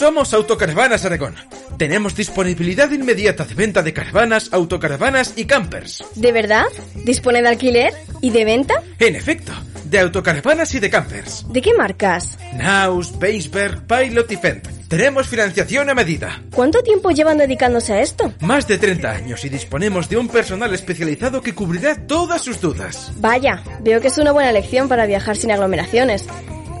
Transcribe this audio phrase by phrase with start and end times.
[0.00, 1.34] Somos Autocaravanas Aragón.
[1.76, 6.02] Tenemos disponibilidad inmediata de venta de caravanas, autocaravanas y campers.
[6.14, 6.64] ¿De verdad?
[7.04, 7.92] ¿Dispone de alquiler?
[8.22, 8.82] ¿Y de venta?
[8.98, 9.52] En efecto,
[9.84, 11.44] de autocaravanas y de campers.
[11.52, 12.38] ¿De qué marcas?
[12.54, 14.68] Naus, Baseberg, Pilot y Fent.
[14.88, 16.42] Tenemos financiación a medida.
[16.50, 18.32] ¿Cuánto tiempo llevan dedicándose a esto?
[18.40, 23.12] Más de 30 años y disponemos de un personal especializado que cubrirá todas sus dudas.
[23.16, 26.26] Vaya, veo que es una buena elección para viajar sin aglomeraciones.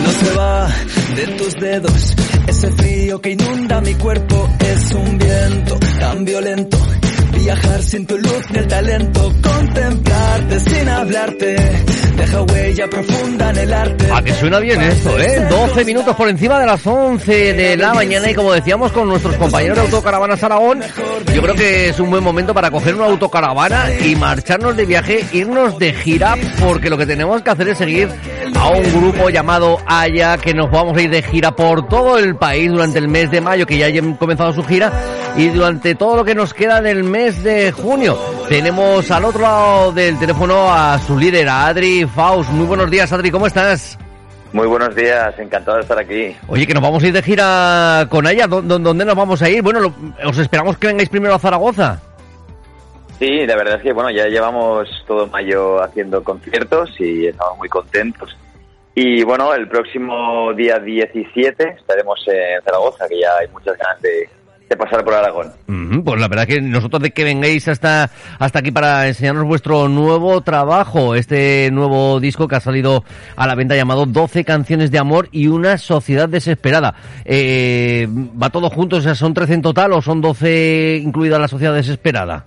[0.04, 0.70] No se va
[1.16, 2.16] de tus dedos,
[2.48, 6.78] ese frío que inunda mi cuerpo es un viento tan violento
[7.44, 11.56] Viajar sin tu luz ni el talento, contemplarte sin hablarte,
[12.18, 14.12] deja huella profunda en el arte.
[14.12, 15.48] A que suena bien esto, ¿eh?
[15.50, 19.36] 12 minutos por encima de las 11 de la mañana y como decíamos con nuestros
[19.38, 20.82] compañeros de Autocaravanas Aragón,
[21.34, 25.26] yo creo que es un buen momento para coger una autocaravana y marcharnos de viaje,
[25.32, 28.10] irnos de gira, porque lo que tenemos que hacer es seguir
[28.56, 32.36] a un grupo llamado Aya, que nos vamos a ir de gira por todo el
[32.36, 34.92] país durante el mes de mayo, que ya hayan comenzado su gira,
[35.40, 38.18] y durante todo lo que nos queda del mes de junio.
[38.50, 42.50] Tenemos al otro lado del teléfono a su líder, a Adri Faust.
[42.50, 43.98] Muy buenos días, Adri, ¿cómo estás?
[44.52, 46.36] Muy buenos días, encantado de estar aquí.
[46.50, 48.48] Oye, que nos vamos a ir de gira con ella.
[48.48, 49.62] ¿Dónde nos vamos a ir?
[49.62, 49.94] Bueno, lo,
[50.26, 52.02] os esperamos que vengáis primero a Zaragoza.
[53.18, 57.70] Sí, la verdad es que bueno, ya llevamos todo mayo haciendo conciertos y estamos muy
[57.70, 58.36] contentos.
[58.94, 64.28] Y bueno, el próximo día 17 estaremos en Zaragoza, que ya hay muchas ganas de,
[64.70, 65.52] de pasar por Aragón.
[66.06, 70.42] pues la verdad que nosotros de que vengáis hasta, hasta aquí para enseñarnos vuestro nuevo
[70.42, 73.04] trabajo, este nuevo disco que ha salido
[73.36, 76.94] a la venta llamado 12 canciones de amor y una sociedad desesperada.
[77.26, 78.98] Eh, ¿Va todo junto?
[78.98, 82.46] O sea, ¿son 13 en total o son 12 incluida la sociedad desesperada?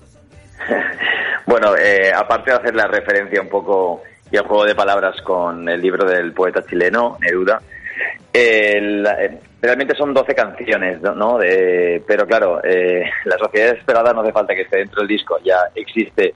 [1.46, 5.68] bueno, eh, aparte de hacer la referencia un poco y el juego de palabras con
[5.68, 7.60] el libro del poeta chileno, Neruda,
[8.32, 9.06] el,
[9.62, 11.38] realmente son 12 canciones, ¿no?
[11.38, 15.38] De, pero claro, eh, La Sociedad Desesperada no hace falta que esté dentro del disco,
[15.42, 16.34] ya existe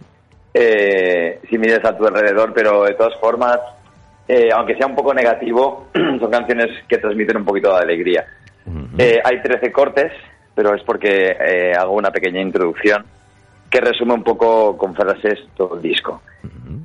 [0.59, 3.59] eh, si mires a tu alrededor, pero de todas formas,
[4.27, 8.25] eh, aunque sea un poco negativo, son canciones que transmiten un poquito de alegría.
[8.99, 10.13] Eh, hay 13 cortes,
[10.55, 13.05] pero es porque eh, hago una pequeña introducción
[13.71, 16.23] que resume un poco con frases todo el disco.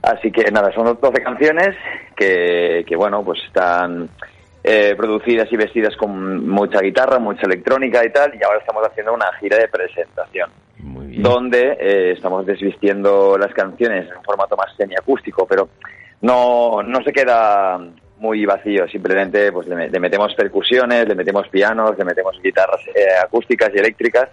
[0.03, 1.75] Así que nada, son 12 canciones
[2.15, 4.09] que, que bueno, pues están
[4.63, 9.13] eh, producidas y vestidas con mucha guitarra, mucha electrónica y tal, y ahora estamos haciendo
[9.13, 15.47] una gira de presentación, donde eh, estamos desvistiendo las canciones en un formato más semiacústico,
[15.47, 15.69] pero
[16.21, 17.79] no, no se queda
[18.17, 23.17] muy vacío, simplemente pues le, le metemos percusiones, le metemos pianos, le metemos guitarras eh,
[23.23, 24.29] acústicas y eléctricas,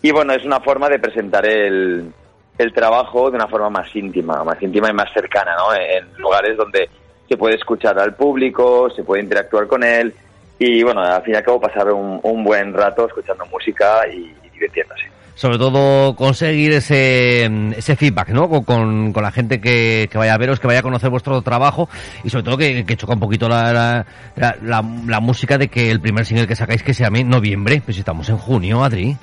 [0.00, 2.12] y bueno, es una forma de presentar el,
[2.58, 5.74] el trabajo de una forma más íntima, más íntima y más cercana, ¿no?
[5.74, 6.88] En lugares donde
[7.34, 10.14] se puede escuchar al público, se puede interactuar con él
[10.56, 14.32] y bueno, al fin y al cabo pasar un, un buen rato escuchando música y,
[14.44, 15.02] y, divirtiéndose.
[15.34, 17.46] Sobre todo conseguir ese,
[17.76, 18.48] ese feedback, ¿no?
[18.48, 21.88] Con, con la gente que, que, vaya a veros, que vaya a conocer vuestro trabajo
[22.22, 24.06] y sobre todo que, que choca un poquito la, la,
[24.62, 27.98] la, la, música de que el primer single que sacáis que se llame Noviembre, pues
[27.98, 29.16] estamos en junio, Adri.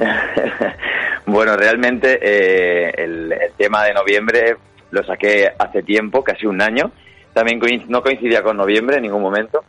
[1.26, 4.56] bueno, realmente eh, el, el tema de Noviembre
[4.90, 6.90] lo saqué hace tiempo, casi un año,
[7.32, 9.64] también no coincidía con noviembre en ningún momento,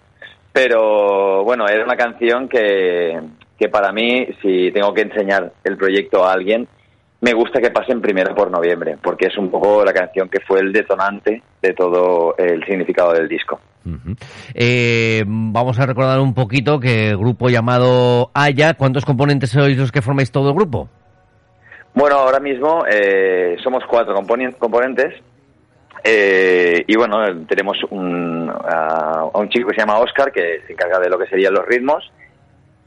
[0.51, 3.19] pero bueno, era una canción que,
[3.57, 6.68] que para mí, si tengo que enseñar el proyecto a alguien,
[7.24, 10.60] me gusta que pasen primero por noviembre, porque es un poco la canción que fue
[10.60, 13.62] el detonante de todo el significado del disco.
[14.54, 19.92] eh, vamos a recordar un poquito que el grupo llamado Aya, ¿cuántos componentes sois los
[19.92, 20.89] que formáis todo el grupo?
[21.94, 25.15] Bueno, ahora mismo eh, somos cuatro componentes
[26.03, 31.00] eh, y bueno, tenemos un, a, un chico que se llama Oscar, que se encarga
[31.00, 32.11] de lo que serían los ritmos,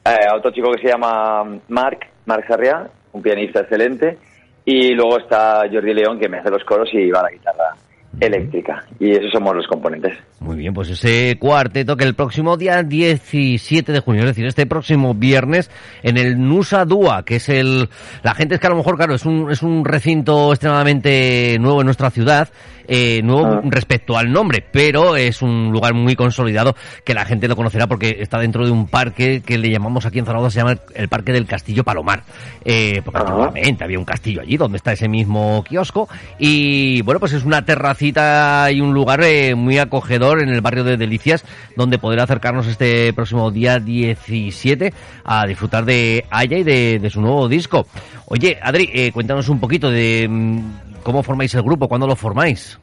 [0.04, 4.18] eh, a otro chico que se llama Marc, Marc Sarriá, un pianista excelente,
[4.64, 7.74] y luego está Jordi León, que me hace los coros y va a la guitarra
[8.20, 8.84] eléctrica.
[8.98, 10.16] Y esos somos los componentes.
[10.40, 14.66] Muy bien, pues ese cuarteto que el próximo día 17 de junio, es decir, este
[14.66, 15.70] próximo viernes,
[16.02, 17.88] en el Nusa Dua, que es el...
[18.22, 21.80] La gente es que a lo mejor, claro, es un, es un recinto extremadamente nuevo
[21.80, 22.48] en nuestra ciudad,
[22.88, 23.60] eh, nuevo Ah.
[23.64, 26.74] respecto al nombre, pero es un lugar muy consolidado
[27.04, 30.18] que la gente lo conocerá porque está dentro de un parque que le llamamos aquí
[30.18, 32.22] en Zaragoza, se llama el Parque del Castillo Palomar.
[32.64, 36.08] Eh, porque antiguamente había un castillo allí donde está ese mismo kiosco
[36.38, 37.64] y bueno, pues es una
[38.12, 41.44] terracita y un lugar eh, muy acogedor en el barrio de Delicias
[41.76, 44.92] donde poder acercarnos este próximo día 17
[45.24, 47.86] a disfrutar de Aya y de, de su nuevo disco.
[48.26, 52.78] Oye, Adri, eh, cuéntanos un poquito de mm, cómo formáis el grupo, cuándo lo formáis.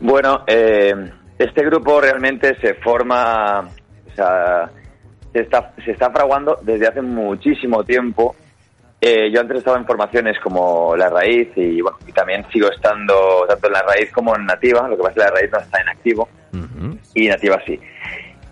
[0.00, 0.92] Bueno, eh,
[1.38, 4.70] este grupo realmente se forma, o sea,
[5.32, 8.34] se está, se está fraguando desde hace muchísimo tiempo.
[9.02, 13.46] Eh, yo antes estaba en formaciones como La Raíz y bueno, y también sigo estando
[13.48, 15.58] tanto en La Raíz como en Nativa, lo que pasa es que La Raíz no
[15.58, 16.28] está en activo
[17.14, 17.80] y Nativa sí.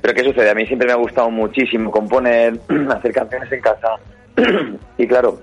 [0.00, 0.48] Pero ¿qué sucede?
[0.48, 2.54] A mí siempre me ha gustado muchísimo componer,
[2.90, 3.96] hacer canciones en casa
[4.96, 5.38] y claro,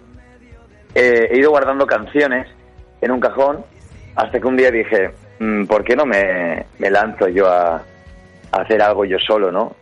[0.96, 2.48] eh, he ido guardando canciones
[3.00, 3.64] en un cajón
[4.16, 8.62] hasta que un día dije, mm, ¿por qué no me, me lanzo yo a, a
[8.62, 9.76] hacer algo yo solo, no?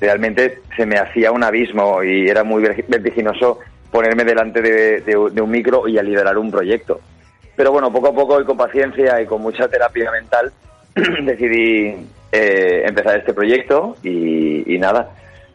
[0.00, 3.58] Realmente se me hacía un abismo y era muy vertiginoso
[3.90, 7.00] ponerme delante de, de- de un micro y a liderar un proyecto.
[7.56, 10.52] Pero bueno, poco a poco y con paciencia y con mucha terapia mental
[11.24, 11.94] decidí
[12.32, 15.10] eh, empezar este proyecto y, y nada,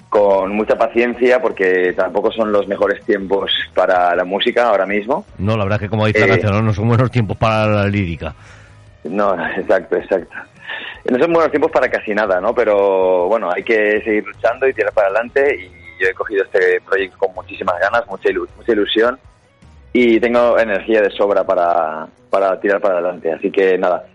[0.09, 5.25] con mucha paciencia porque tampoco son los mejores tiempos para la música ahora mismo.
[5.37, 6.61] No, la verdad que como dice la Eh, canción, ¿no?
[6.61, 8.33] no son buenos tiempos para la lírica.
[9.05, 10.35] No, exacto, exacto.
[11.09, 12.53] No son buenos tiempos para casi nada, ¿no?
[12.55, 15.55] Pero bueno, hay que seguir luchando y tirar para adelante.
[15.55, 19.19] Y yo he cogido este proyecto con muchísimas ganas, mucha, ilu- mucha ilusión
[19.93, 23.31] y tengo energía de sobra para, para tirar para adelante.
[23.31, 24.05] Así que nada,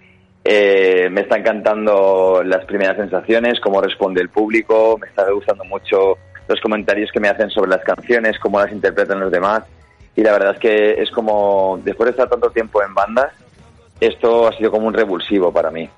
[0.45, 6.19] eh, me está encantando las primeras sensaciones, cómo responde el público, me está gustando mucho
[6.49, 9.63] los comentarios que me hacen sobre las canciones, cómo las interpretan los demás.
[10.17, 13.33] Y la verdad es que es como, después de estar tanto tiempo en bandas,
[14.01, 15.89] esto ha sido como un revulsivo para mí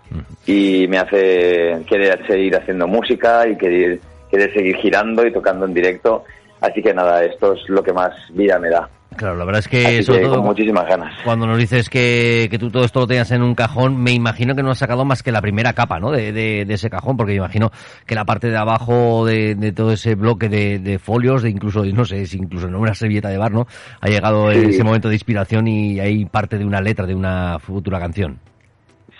[0.44, 4.00] y me hace querer seguir haciendo música y querer,
[4.32, 6.24] querer seguir girando y tocando en directo.
[6.60, 8.88] Así que nada, esto es lo que más vida me da.
[9.16, 11.12] Claro, la verdad es que, Así sobre que todo con muchísimas ganas.
[11.22, 14.54] cuando nos dices que, que tú todo esto lo tenías en un cajón, me imagino
[14.54, 16.10] que no has sacado más que la primera capa, ¿no?
[16.10, 17.70] De, de, de ese cajón, porque me imagino
[18.06, 21.84] que la parte de abajo de, de todo ese bloque de, de folios, de incluso,
[21.84, 23.66] no sé, si incluso en una servilleta de bar, ¿no?
[24.00, 24.60] Ha llegado Sí.
[24.70, 28.38] ese momento de inspiración y hay parte de una letra de una futura canción.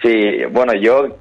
[0.03, 1.17] Sí, bueno, yo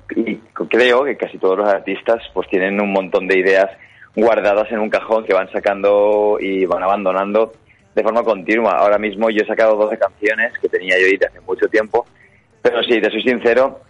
[0.69, 3.69] creo que casi todos los artistas pues tienen un montón de ideas
[4.15, 7.53] guardadas en un cajón que van sacando y van abandonando
[7.93, 8.71] de forma continua.
[8.71, 12.07] Ahora mismo yo he sacado 12 canciones que tenía yo ahí de hace mucho tiempo,
[12.61, 13.81] pero sí, te soy sincero,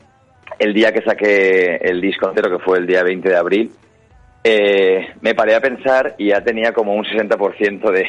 [0.60, 3.72] el día que saqué el disco entero, que fue el día 20 de abril,
[4.44, 8.08] eh, me paré a pensar y ya tenía como un 60% de,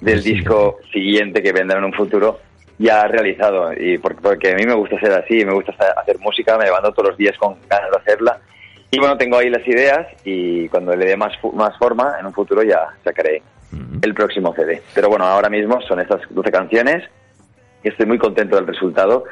[0.00, 2.40] del disco siguiente que vendrá en un futuro
[2.78, 3.72] ya realizado.
[3.72, 6.92] Y por- porque a mí me gusta ser así, me gusta hacer música, me levanto
[6.92, 8.38] todos los días con ganas de hacerla.
[8.90, 12.32] Y bueno, tengo ahí las ideas y cuando le dé más, más forma, en un
[12.32, 13.42] futuro ya sacaré
[14.02, 14.80] el próximo CD.
[14.94, 17.02] Pero bueno, ahora mismo son estas 12 canciones
[17.82, 19.24] y estoy muy contento del resultado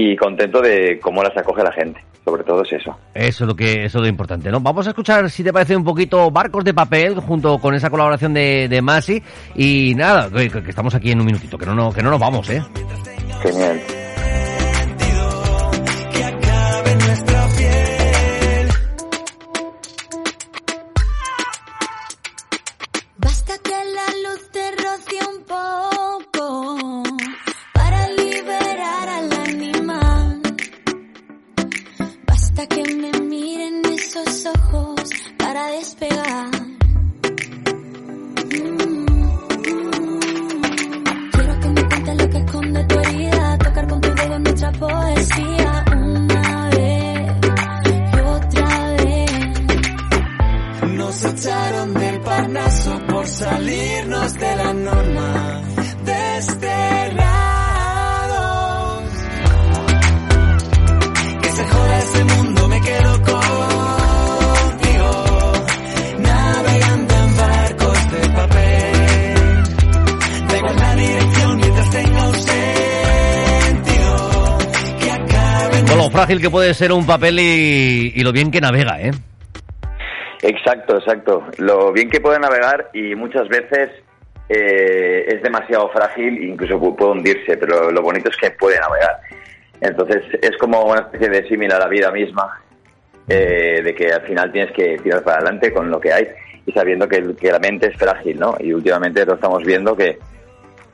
[0.00, 2.00] y contento de cómo las acoge la gente.
[2.24, 2.96] Sobre todo es eso.
[3.14, 4.60] Eso es lo que eso es lo importante, ¿no?
[4.60, 8.34] Vamos a escuchar, si te parece, un poquito Barcos de Papel junto con esa colaboración
[8.34, 9.20] de, de Masi.
[9.56, 12.20] Y nada, que, que estamos aquí en un minutito, que no, no, que no nos
[12.20, 12.62] vamos, ¿eh?
[13.42, 13.80] Genial.
[76.28, 79.10] Lo frágil que puede ser un papel y, lo bien que navega, ¿eh?
[80.42, 81.42] Exacto, exacto.
[81.56, 83.88] Lo bien que puede navegar y muchas veces
[84.50, 89.20] eh, es demasiado frágil, incluso pu- puede hundirse, pero lo bonito es que puede navegar.
[89.80, 92.60] Entonces es como una especie de símil a la vida misma,
[93.26, 96.26] eh, de que al final tienes que tirar para adelante con lo que hay
[96.66, 98.54] y sabiendo que, que la mente es frágil, ¿no?
[98.60, 100.18] Y últimamente lo estamos viendo que,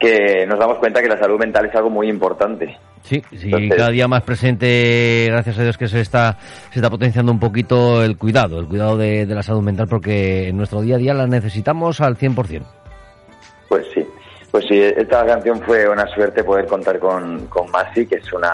[0.04, 2.76] que nos damos cuenta que la salud mental es algo muy importante.
[3.02, 6.38] Sí, sí, Entonces- cada día más presente, gracias a Dios que se está,
[6.70, 10.48] se está potenciando un poquito el cuidado, el cuidado de, de la salud mental, porque
[10.48, 12.62] en nuestro día a día la necesitamos al 100%.
[13.68, 14.06] Pues sí,
[14.50, 18.50] pues sí, esta canción fue una suerte poder contar con, con Masi, que es una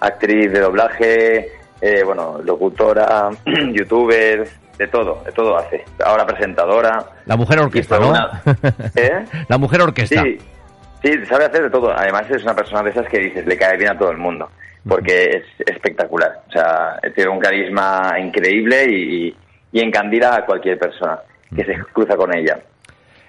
[0.00, 1.48] actriz de doblaje,
[1.80, 3.30] eh, bueno, locutora,
[3.72, 5.84] youtuber, de todo, de todo hace.
[6.04, 7.04] Ahora presentadora.
[7.26, 8.10] La mujer orquesta, ¿no?
[8.10, 8.42] una-
[8.94, 9.24] ¿Eh?
[9.48, 10.22] La mujer orquesta.
[10.22, 10.38] Sí,
[11.02, 11.92] sí, sabe hacer de todo.
[11.96, 14.50] Además es una persona de esas que dices, le cae bien a todo el mundo,
[14.88, 16.42] porque es espectacular.
[16.48, 19.36] O sea, tiene un carisma increíble y,
[19.72, 21.18] y encandila a cualquier persona
[21.54, 22.58] que se cruza con ella.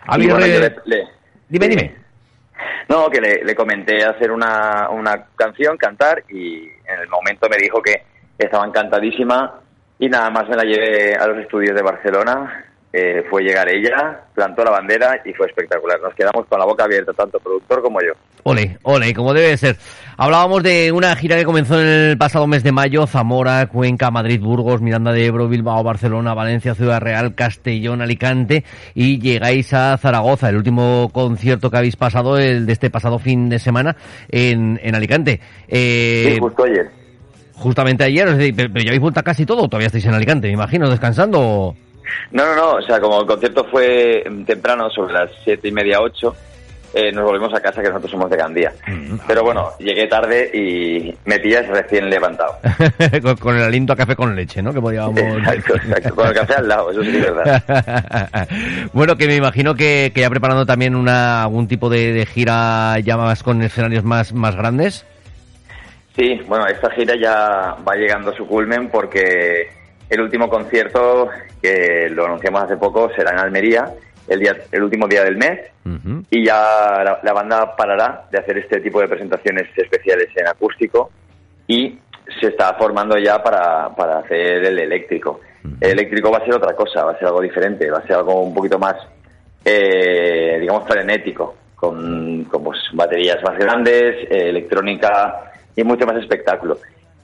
[0.10, 1.08] Y habido bueno, yo le- le-
[1.48, 1.96] Dime, dime.
[2.90, 7.58] No, que le, le comenté hacer una, una canción, cantar, y en el momento me
[7.58, 8.04] dijo que
[8.38, 9.60] estaba encantadísima
[10.00, 12.66] y nada más me la llevé a los estudios de Barcelona.
[12.92, 16.00] Eh, fue llegar ella, plantó la bandera y fue espectacular.
[16.02, 18.14] Nos quedamos con la boca abierta, tanto productor como yo.
[18.44, 19.76] Ole, ole, como debe ser.
[20.18, 24.42] Hablábamos de una gira que comenzó en el pasado mes de mayo, Zamora, Cuenca, Madrid,
[24.42, 28.64] Burgos, Miranda de Ebro, Bilbao, Barcelona, Valencia, Ciudad Real, Castellón, Alicante
[28.96, 33.50] y llegáis a Zaragoza, el último concierto que habéis pasado, el de este pasado fin
[33.50, 33.96] de semana
[34.30, 35.40] en, en Alicante.
[35.68, 36.90] Eh, Sí, justo ayer.
[37.54, 40.90] Justamente ayer, pero, ya habéis vuelto a casi todo, todavía estáis en Alicante, me imagino,
[40.90, 41.40] descansando.
[41.42, 41.76] o-
[42.32, 46.02] No, no, no, o sea, como el concierto fue temprano, sobre las siete y media,
[46.02, 46.36] ocho,
[46.94, 48.74] eh, nos volvimos a casa, que nosotros somos de Gandía.
[49.28, 52.58] Pero bueno, llegué tarde y me pillas recién levantado.
[53.22, 54.74] con, con el aliento a café con leche, ¿no?
[54.74, 55.20] Que podíamos...
[55.20, 58.48] Exacto, exacto, con el café al lado, eso sí es verdad.
[58.94, 62.98] bueno, que me imagino que, que ya preparando también una, algún tipo de, de gira
[63.00, 65.06] ya más con escenarios más, más grandes.
[66.16, 69.70] Sí, bueno, esta gira ya va llegando a su culmen porque
[70.10, 71.30] el último concierto,
[71.62, 73.86] que lo anunciamos hace poco, será en Almería,
[74.28, 75.60] el, día, el último día del mes,
[76.30, 81.10] y ya la, la banda parará de hacer este tipo de presentaciones especiales en acústico
[81.68, 81.98] y
[82.40, 85.42] se está formando ya para, para hacer el eléctrico.
[85.82, 88.18] El eléctrico va a ser otra cosa, va a ser algo diferente, va a ser
[88.18, 88.96] algo un poquito más,
[89.66, 96.78] eh, digamos, frenético, con, con, pues, baterías más grandes, eh, electrónica y mucho más espectáculo.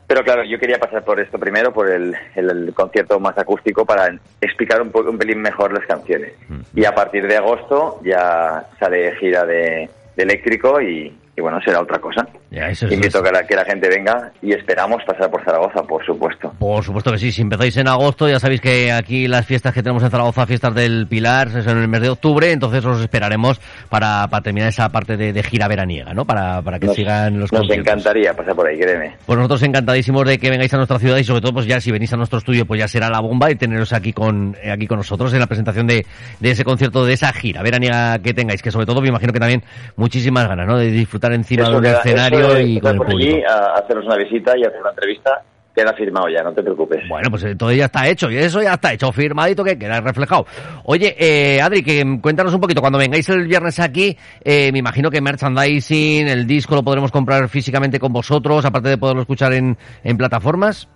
[0.08, 3.86] Pero claro, yo quería pasar por esto primero, por el, el- el concierto más acústico,
[3.86, 6.34] para explicar un, un pelín mejor las canciones.
[6.76, 11.82] Y a partir de agosto ya sale gira de, de eléctrico y, y bueno, será
[11.82, 12.28] otra cosa.
[12.52, 13.00] Ya, eso es-
[13.48, 16.45] que la gente venga y esperamos pasar por Zaragoza, por supuesto.
[16.66, 19.84] Por supuesto que sí, si empezáis en agosto, ya sabéis que aquí las fiestas que
[19.84, 23.60] tenemos en Zaragoza, fiestas del Pilar, es en el mes de octubre, entonces os esperaremos
[23.90, 26.26] para, para terminar esa parte de, de gira veraniega, ¿no?
[26.26, 27.88] Para, para que Nos- sigan los Nos conciertos.
[27.94, 29.16] encantaría pasar por ahí, créeme.
[29.26, 31.92] Pues nosotros encantadísimos de que vengáis a nuestra ciudad y sobre todo pues ya si
[31.92, 34.88] venís a nuestro estudio pues ya será la bomba y teneros aquí con eh, aquí
[34.88, 36.04] con nosotros en la presentación de,
[36.40, 39.40] de ese concierto, de esa gira veraniega que tengáis, que sobre todo me imagino que
[39.40, 39.64] también
[39.98, 40.78] muchísimas ganas, ¿no?
[40.78, 43.36] De disfrutar encima de un queda- escenario eso y con el público.
[43.36, 45.42] allí a a hacernos una visita y hacer una entrevista
[45.76, 47.08] queda firmado ya, no te preocupes.
[47.10, 50.46] Bueno, pues todo ya está hecho, y eso ya está hecho, firmadito que queda reflejado.
[50.86, 55.12] Oye, eh, Adri, que cuéntanos un poquito, cuando vengáis el viernes aquí, eh, me imagino
[55.12, 59.78] que merchandising, el disco lo podremos comprar físicamente con vosotros, aparte de poderlo escuchar en,
[60.04, 60.88] en plataformas.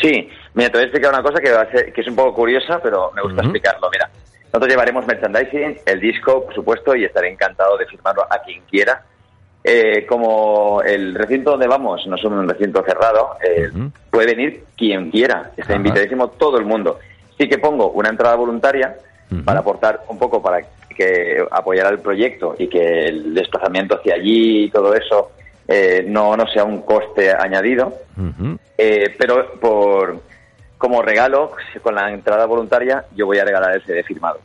[0.00, 2.16] Sí, mira, te voy a explicar una cosa que, va a ser, que es un
[2.16, 3.88] poco curiosa, pero me gusta explicarlo.
[3.90, 4.10] Mira,
[4.44, 9.02] nosotros llevaremos merchandising, el disco, por supuesto, y estaré encantado de firmarlo a quien quiera.
[9.68, 13.68] Eh, como el recinto donde vamos no es un recinto cerrado, eh,
[14.08, 17.00] puede venir quien quiera, está invitadísimo todo el mundo.
[17.36, 18.94] Sí que pongo una entrada voluntaria
[19.44, 20.60] para aportar un poco para
[20.96, 25.32] que apoyar al proyecto y que el desplazamiento hacia allí y todo eso
[25.66, 27.92] eh, no, no sea un coste añadido.
[28.78, 30.20] Eh, pero por
[30.78, 31.50] como regalo,
[31.82, 34.38] con la entrada voluntaria, yo voy a regalar el CD firmado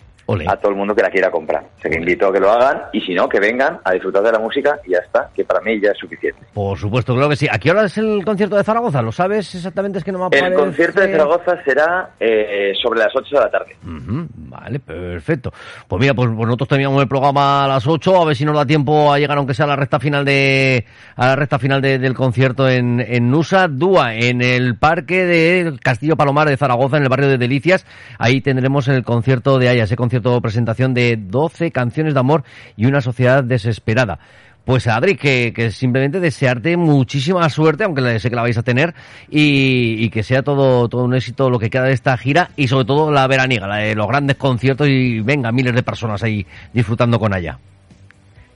[0.48, 1.63] a todo el mundo que la quiera comprar.
[1.78, 4.24] O sea que invito a que lo hagan y si no, que vengan a disfrutar
[4.24, 6.40] de la música y ya está, que para mí ya es suficiente.
[6.54, 7.48] Por supuesto, creo que sí.
[7.51, 9.01] ¿A qué hora es el concierto de Zaragoza?
[9.01, 9.98] ¿Lo sabes exactamente?
[10.00, 10.48] Es que no me aparece.
[10.48, 13.75] El concierto de Zaragoza será eh, sobre las 8 de la tarde.
[13.84, 15.51] Vale, perfecto.
[15.88, 18.56] Pues mira, pues, pues nosotros teníamos el programa a las 8, a ver si nos
[18.56, 20.86] da tiempo a llegar aunque sea a la recta final de
[21.16, 25.78] a la recta final de- del concierto en, en Nusa Dúa, en el parque de
[25.82, 27.86] Castillo Palomar de Zaragoza, en el barrio de Delicias.
[28.18, 32.44] Ahí tendremos el concierto de Aya, ese concierto presentación de 12 canciones de amor
[32.78, 34.20] y una sociedad desesperada.
[34.66, 38.94] Pues Adri, que, simplemente desearte muchísima suerte, aunque sé que la vais a tener,
[39.28, 42.86] y, que sea todo, todo un éxito lo que queda de esta gira y sobre
[42.86, 47.18] todo la veraniega, la de los grandes conciertos y venga, miles de personas ahí disfrutando
[47.18, 47.58] con ella.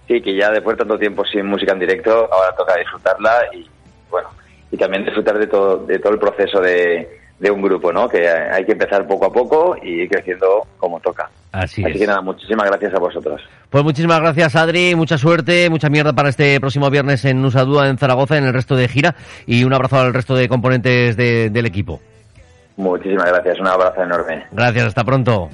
[0.08, 3.68] Sí, que ya después de tanto tiempo sin música en directo, ahora toca disfrutarla y
[4.12, 4.30] bueno,
[4.70, 8.08] y también disfrutar de todo, de todo el proceso de, de un grupo, ¿no?
[8.08, 11.30] Que hay que empezar poco a poco y ir creciendo como toca.
[11.56, 12.00] Así, Así es.
[12.02, 13.42] que nada, muchísimas gracias a vosotros.
[13.70, 14.94] Pues muchísimas gracias, Adri.
[14.96, 18.76] Mucha suerte, mucha mierda para este próximo viernes en Nusadúa, en Zaragoza, en el resto
[18.76, 19.16] de gira.
[19.48, 22.02] Y un abrazo al resto de componentes de- del equipo.
[22.78, 24.46] Muchísimas gracias, un abrazo enorme.
[24.52, 25.50] Gracias, hasta pronto.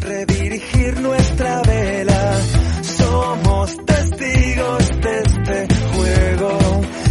[0.00, 2.34] redirigir nuestra vela.
[2.82, 6.58] Somos testigos de este juego.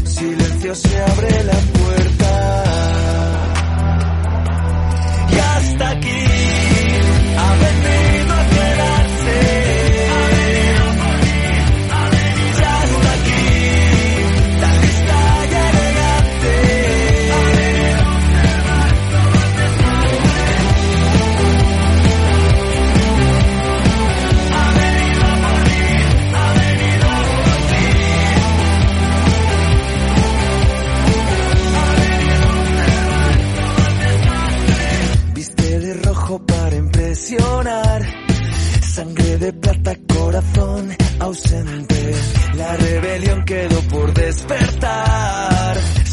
[0.03, 1.80] Silencio se abre la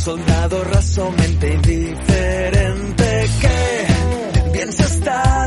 [0.08, 5.37] Soldado rasamente indiferente que bien se está